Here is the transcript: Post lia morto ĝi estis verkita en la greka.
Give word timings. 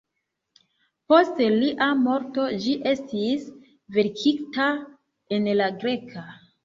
Post 1.13 1.41
lia 1.57 1.89
morto 1.99 2.45
ĝi 2.63 2.73
estis 2.93 3.45
verkita 3.99 4.67
en 5.39 5.51
la 5.61 5.69
greka. 5.85 6.27